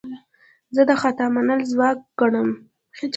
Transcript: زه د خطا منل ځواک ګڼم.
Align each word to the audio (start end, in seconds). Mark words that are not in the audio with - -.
زه 0.75 0.81
د 0.89 0.91
خطا 1.01 1.25
منل 1.35 1.61
ځواک 1.71 1.97
ګڼم. 2.19 2.49